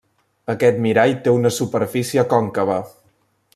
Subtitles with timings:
[0.53, 2.81] Aquest mirall té una superfície còncava.